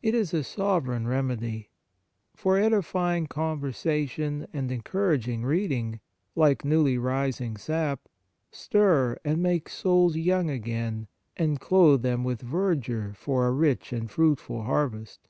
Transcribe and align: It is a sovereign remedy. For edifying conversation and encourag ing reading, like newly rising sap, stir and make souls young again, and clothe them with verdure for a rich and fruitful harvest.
It 0.00 0.14
is 0.14 0.32
a 0.32 0.44
sovereign 0.44 1.08
remedy. 1.08 1.70
For 2.36 2.56
edifying 2.56 3.26
conversation 3.26 4.46
and 4.52 4.70
encourag 4.70 5.26
ing 5.26 5.42
reading, 5.44 5.98
like 6.36 6.64
newly 6.64 6.98
rising 6.98 7.56
sap, 7.56 8.08
stir 8.52 9.18
and 9.24 9.42
make 9.42 9.68
souls 9.68 10.16
young 10.16 10.48
again, 10.50 11.08
and 11.36 11.58
clothe 11.58 12.02
them 12.02 12.22
with 12.22 12.42
verdure 12.42 13.12
for 13.16 13.48
a 13.48 13.52
rich 13.52 13.92
and 13.92 14.08
fruitful 14.08 14.62
harvest. 14.62 15.26